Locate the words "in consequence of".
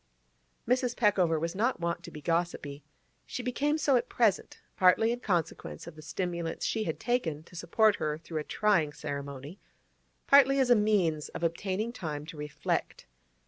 5.11-5.95